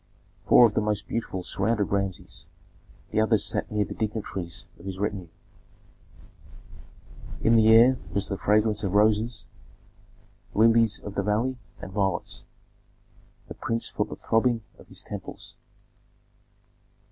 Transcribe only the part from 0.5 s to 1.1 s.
of the most